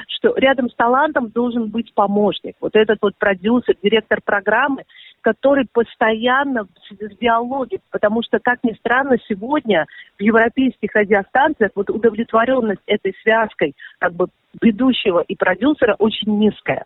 [0.08, 2.56] что рядом с талантом должен быть помощник.
[2.60, 4.84] Вот этот вот продюсер, директор программы,
[5.22, 9.86] который постоянно в диалоге, потому что, как ни странно, сегодня
[10.18, 14.28] в европейских радиостанциях вот удовлетворенность этой связкой как бы
[14.62, 16.86] ведущего и продюсера очень низкая.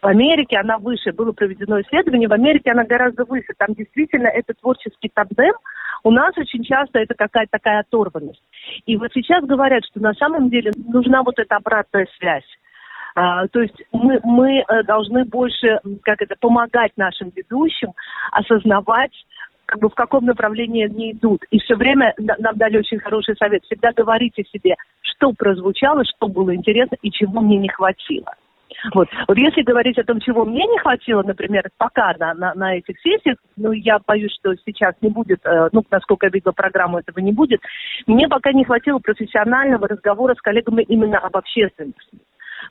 [0.00, 3.52] В Америке она выше, было проведено исследование, в Америке она гораздо выше.
[3.56, 5.54] Там действительно это творческий тандем,
[6.04, 8.42] у нас очень часто это какая-то такая оторванность.
[8.86, 12.46] И вот сейчас говорят, что на самом деле нужна вот эта обратная связь.
[13.14, 17.92] А, то есть мы, мы э, должны больше, как это, помогать нашим ведущим
[18.30, 19.12] осознавать,
[19.66, 21.42] как бы в каком направлении они идут.
[21.50, 23.64] И все время нам дали очень хороший совет.
[23.64, 28.32] Всегда говорите себе, что прозвучало, что было интересно и чего мне не хватило.
[28.94, 29.08] Вот.
[29.26, 32.98] вот если говорить о том, чего мне не хватило, например, пока на, на, на этих
[33.00, 37.18] сессиях, ну, я боюсь, что сейчас не будет, э, ну, насколько я видела программу, этого
[37.18, 37.60] не будет,
[38.06, 42.18] мне пока не хватило профессионального разговора с коллегами именно об общественности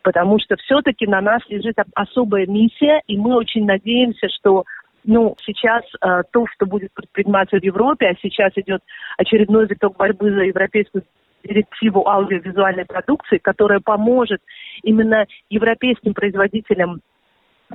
[0.03, 4.65] потому что все-таки на нас лежит особая миссия, и мы очень надеемся, что
[5.03, 8.81] ну, сейчас э, то, что будет предприниматься в Европе, а сейчас идет
[9.17, 11.03] очередной виток борьбы за европейскую
[11.47, 14.41] директиву аудиовизуальной продукции, которая поможет
[14.83, 17.01] именно европейским производителям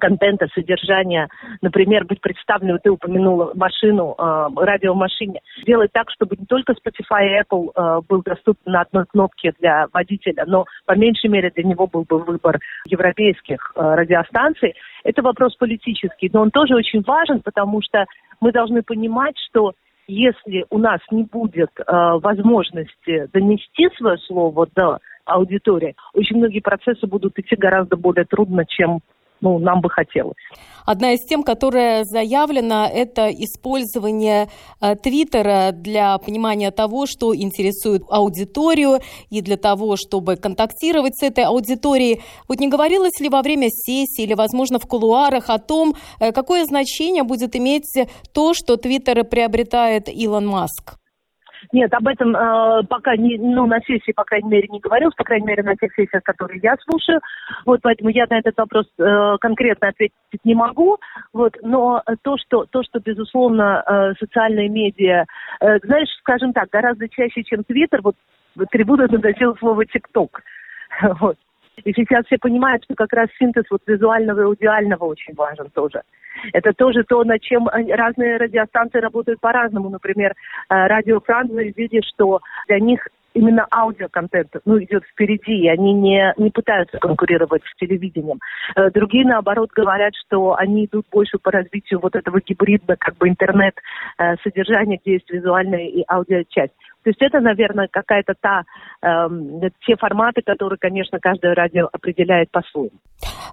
[0.00, 1.28] контента, содержания,
[1.60, 7.40] например, быть представленным, ты упомянула машину, э, радиомашине, сделать так, чтобы не только Spotify и
[7.42, 11.86] Apple э, был доступен на одной кнопке для водителя, но по меньшей мере для него
[11.86, 14.74] был бы выбор европейских э, радиостанций.
[15.04, 18.06] Это вопрос политический, но он тоже очень важен, потому что
[18.40, 19.72] мы должны понимать, что
[20.06, 27.06] если у нас не будет э, возможности донести свое слово до аудитории, очень многие процессы
[27.06, 29.00] будут идти гораздо более трудно, чем
[29.42, 30.36] ну, нам бы хотелось.
[30.86, 34.48] Одна из тем, которая заявлена, это использование
[34.80, 38.98] э, Твиттера для понимания того, что интересует аудиторию
[39.30, 42.22] и для того, чтобы контактировать с этой аудиторией.
[42.48, 46.64] Вот не говорилось ли во время сессии или, возможно, в кулуарах о том, э, какое
[46.64, 47.92] значение будет иметь
[48.32, 51.01] то, что Твиттер приобретает Илон Маск?
[51.70, 55.24] Нет, об этом э, пока не, ну, на сессии, по крайней мере, не говорилось, по
[55.24, 57.20] крайней мере, на тех сессиях, которые я слушаю.
[57.64, 60.98] Вот, поэтому я на этот вопрос э, конкретно ответить не могу.
[61.32, 65.24] Вот, но то, что, то, что безусловно, э, социальные медиа,
[65.60, 68.16] э, знаешь, скажем так, гораздо чаще, чем Твиттер, вот
[68.70, 70.42] трибуна наносила слово ТикТок.
[71.20, 71.36] Вот.
[71.84, 76.02] И сейчас все понимают, что как раз синтез вот визуального и аудиального очень важен тоже.
[76.52, 79.90] Это тоже то, над чем разные радиостанции работают по-разному.
[79.90, 80.34] Например, э,
[80.68, 86.50] Радио Франция видит, что для них именно аудиоконтент ну, идет впереди, и они не, не
[86.50, 88.40] пытаются конкурировать с телевидением.
[88.76, 93.28] Э, другие, наоборот, говорят, что они идут больше по развитию вот этого гибридного как бы
[93.28, 96.72] интернет-содержания, э, где есть визуальная и аудиочасть.
[97.02, 98.62] То есть это, наверное, какая-то та,
[99.02, 102.98] эм, те форматы, которые, конечно, каждое радио определяет по-своему.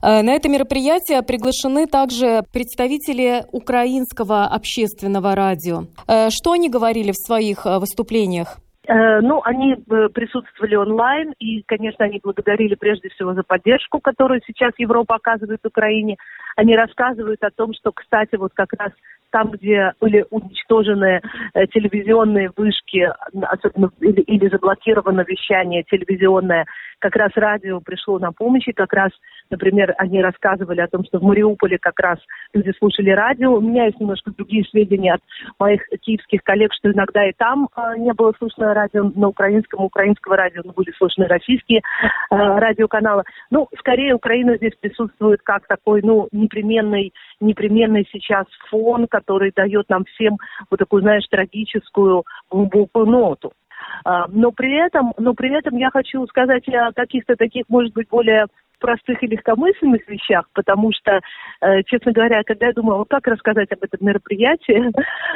[0.01, 5.83] Э, на это мероприятие приглашены также представители украинского общественного радио.
[6.07, 8.57] Э, что они говорили в своих э, выступлениях?
[8.91, 9.75] Ну, они
[10.15, 16.15] присутствовали онлайн, и, конечно, они благодарили прежде всего за поддержку, которую сейчас Европа оказывает Украине.
[16.55, 18.91] Они рассказывают о том, что, кстати, вот как раз
[19.31, 21.21] там, где были уничтожены
[21.53, 23.09] э, телевизионные вышки,
[23.41, 26.65] особенно или, или заблокировано вещание телевизионное,
[26.99, 29.11] как раз радио пришло на помощь, и как раз,
[29.49, 32.19] например, они рассказывали о том, что в Мариуполе как раз
[32.53, 33.53] люди слушали радио.
[33.53, 35.21] У меня есть немножко другие сведения от
[35.57, 40.35] моих киевских коллег, что иногда и там э, не было слышно радио на украинском, украинского
[40.35, 43.23] радио, но были слышны российские э, радиоканалы.
[43.49, 50.05] Ну, скорее, Украина здесь присутствует как такой, ну, непременный, непременный сейчас фон, который дает нам
[50.05, 50.37] всем
[50.69, 53.51] вот такую, знаешь, трагическую глубокую ноту.
[54.05, 58.07] А, но при этом, но при этом я хочу сказать о каких-то таких, может быть,
[58.09, 58.47] более
[58.79, 61.19] простых и легкомысленных вещах, потому что,
[61.61, 64.91] э, честно говоря, когда я думала, как рассказать об этом мероприятии,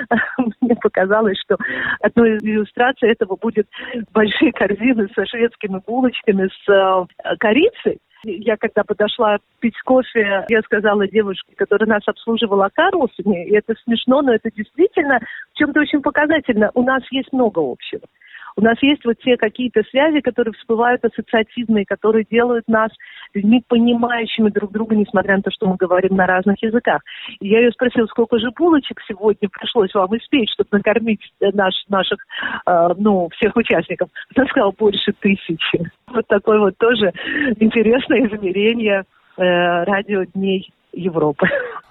[0.61, 1.57] мне показалось, что
[1.99, 3.67] одной из иллюстраций этого будет
[4.13, 7.99] большие корзины со шведскими булочками с э, корицей.
[8.23, 14.21] Я когда подошла пить кофе, я сказала девушке, которая нас обслуживала Карлсоне, и это смешно,
[14.21, 15.19] но это действительно
[15.53, 16.71] в чем-то очень показательно.
[16.73, 18.01] У нас есть много общего
[18.55, 22.89] у нас есть вот те какие-то связи, которые всплывают ассоциативные, которые делают нас
[23.33, 27.01] людьми, понимающими друг друга, несмотря на то, что мы говорим на разных языках.
[27.39, 31.73] И я ее спросила, сколько же булочек сегодня пришлось вам испечь, чтобы накормить э, наш,
[31.89, 32.19] наших,
[32.67, 34.09] э, ну, всех участников.
[34.35, 35.91] Она сказала, больше тысячи.
[36.07, 37.11] Вот такое вот тоже
[37.59, 39.03] интересное измерение
[39.37, 41.47] э, радиодней Европы.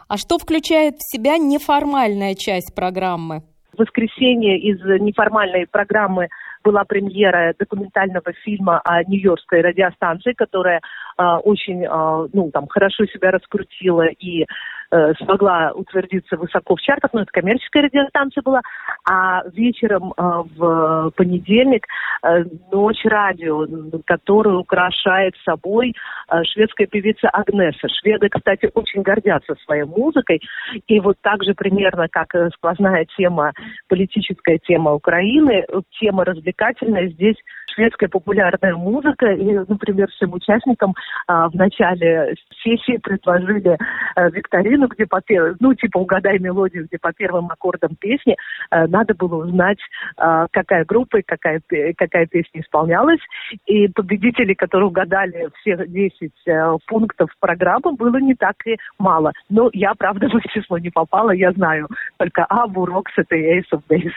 [0.08, 3.42] А что включает в себя неформальная часть программы?
[3.72, 6.28] В воскресенье из неформальной программы
[6.62, 10.80] была премьера документального фильма о Нью-Йоркской радиостанции, которая
[11.18, 14.46] э, очень э, ну, там, хорошо себя раскрутила и
[14.92, 18.60] э, смогла утвердиться высоко в чартах, но это коммерческая радиостанция была.
[19.08, 20.22] А вечером э,
[20.56, 21.86] в понедельник
[22.22, 23.66] э, «Ночь радио»,
[24.06, 25.94] которую украшает собой
[26.30, 27.88] э, шведская певица Агнеса.
[27.88, 30.40] Шведы, кстати, очень гордятся своей музыкой.
[30.86, 33.52] И вот так же примерно, как сквозная тема,
[33.88, 35.64] политическая тема Украины,
[35.98, 37.36] тема развлекательная здесь
[37.74, 39.26] шведская популярная музыка.
[39.32, 40.94] И, например, всем участникам
[41.26, 43.76] а, в начале сессии предложили
[44.14, 45.20] а, викторину, где по
[45.60, 48.36] ну, типа угадай мелодию, где по первым аккордам песни
[48.70, 49.78] а, надо было узнать,
[50.16, 51.60] а, какая группа и какая,
[51.96, 53.20] какая песня исполнялась.
[53.66, 59.32] И победителей, которые угадали все 10 а, пунктов программы, было не так и мало.
[59.48, 63.72] Но я, правда, в их число не попала, я знаю только Абу, Роксет и Ace
[63.72, 64.12] of Base.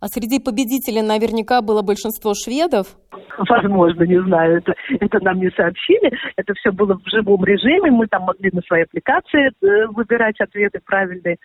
[0.00, 2.96] А среди победителей наверняка было большинство шведов?
[3.38, 4.58] Возможно, не знаю.
[4.58, 6.10] Это, это нам не сообщили.
[6.36, 7.90] Это все было в живом режиме.
[7.90, 11.36] Мы там могли на своей аппликации э, выбирать ответы правильные.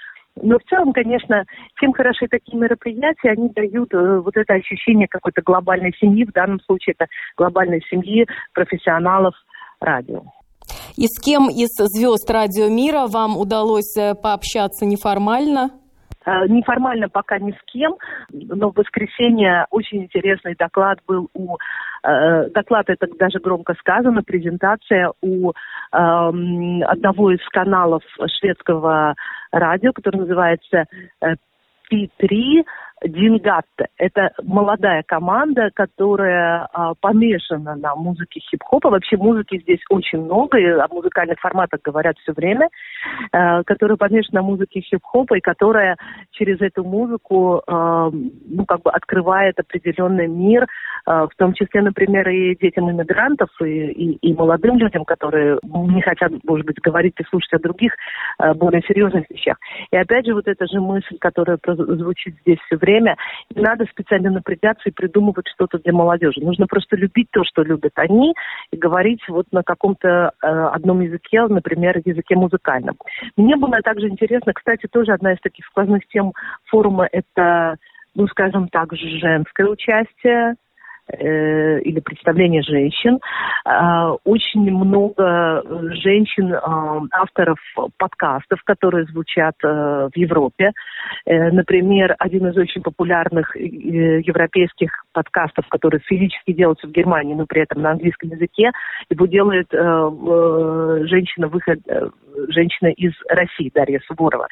[0.42, 1.46] Но в целом, конечно,
[1.80, 6.26] чем хороши такие мероприятия, они дают э, вот это ощущение какой-то глобальной семьи.
[6.26, 9.36] В данном случае это глобальной семьи профессионалов
[9.80, 10.24] радио.
[10.98, 15.72] И с кем из звезд радио мира вам удалось э, пообщаться неформально?
[16.26, 17.96] Э, неформально пока ни с кем,
[18.32, 21.58] но в воскресенье очень интересный доклад был у
[22.04, 25.52] э, доклад это даже громко сказано, презентация у
[25.92, 28.04] эм, одного из каналов
[28.40, 29.16] шведского
[29.52, 30.86] радио, который называется
[31.92, 32.64] P3
[33.08, 33.88] Дингатте.
[33.98, 38.90] Это молодая команда, которая а, помешана на музыке хип-хопа.
[38.90, 42.70] Вообще музыки здесь очень много, и о музыкальных форматах говорят все время,
[43.32, 45.98] а, которая помешана на музыке хип-хопа, и которая
[46.32, 50.68] через эту музыку а, ну, как бы открывает определенный мир,
[51.06, 56.02] а, в том числе, например, и детям иммигрантов, и, и, и молодым людям, которые не
[56.02, 57.94] хотят, может быть, говорить и слушать о других
[58.38, 59.58] а, более серьезных вещах.
[59.92, 63.18] И опять же, вот эта же мысль, которая звучит здесь все время, время.
[63.54, 66.42] Не надо специально напрягаться и придумывать что-то для молодежи.
[66.42, 68.34] Нужно просто любить то, что любят они,
[68.72, 72.98] и говорить вот на каком-то э, одном языке, например, языке музыкальном.
[73.38, 76.34] Мне было также интересно, кстати, тоже одна из таких сквозных тем
[76.66, 77.76] форума– это,
[78.16, 80.56] ну, скажем так, женское участие
[81.08, 83.20] э, или представление женщин.
[83.66, 85.64] Э, очень много
[85.96, 86.60] женщин, э,
[87.12, 87.60] авторов
[87.98, 90.72] подкастов, которые звучат в Европе.
[91.26, 97.82] Например, один из очень популярных европейских подкастов, который физически делается в Германии, но при этом
[97.82, 98.72] на английском языке,
[99.10, 99.68] его делает
[101.10, 101.80] женщина выход,
[102.50, 104.48] женщина из России, Дарья Суворова.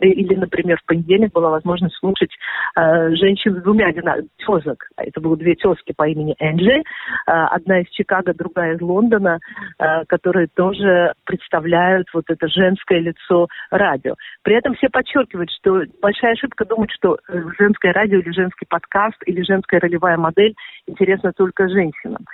[0.00, 2.30] Или, например, в понедельник была возможность слушать
[2.76, 3.92] женщин с двумя
[4.38, 4.88] тезок.
[4.96, 6.82] Это было две тезки по имени Энджи, э,
[7.26, 9.38] одна из Чикаго, другая из Лондона,
[9.78, 14.14] э, которые тоже представляют вот это женское лицо радио.
[14.42, 19.16] При этом все подчеркивают, что большая ошибка думать, что э, женское радио или женский подкаст
[19.26, 20.54] или женская ролевая модель
[20.86, 22.24] интересна только женщинам.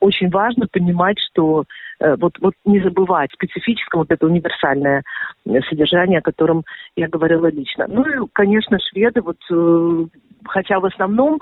[0.00, 1.64] Очень важно понимать, что
[2.00, 5.02] вот, вот не забывать специфическое вот это универсальное
[5.68, 6.64] содержание, о котором
[6.96, 7.86] я говорила лично.
[7.88, 9.38] Ну и, конечно, шведы, вот
[10.44, 11.38] хотя в основном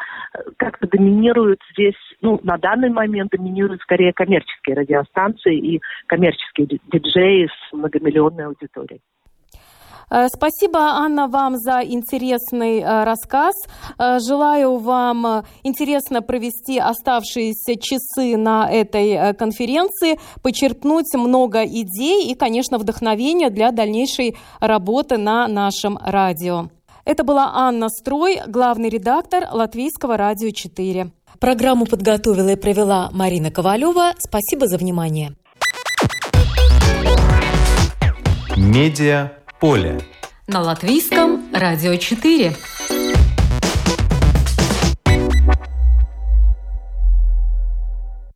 [0.57, 7.72] как-то доминируют здесь, ну, на данный момент доминируют скорее коммерческие радиостанции и коммерческие диджеи с
[7.72, 9.01] многомиллионной аудиторией.
[10.11, 13.55] Э, спасибо, Анна, вам за интересный э, рассказ.
[13.99, 22.78] Э, желаю вам интересно провести оставшиеся часы на этой конференции, почерпнуть много идей и, конечно,
[22.78, 26.68] вдохновения для дальнейшей работы на нашем радио.
[27.09, 31.11] Это была Анна Строй, главный редактор Латвийского радио 4.
[31.40, 34.12] Программу подготовила и провела Марина Ковалева.
[34.18, 35.32] Спасибо за внимание.
[38.59, 40.02] Медиа поле.
[40.48, 42.54] На латвийском радио 4.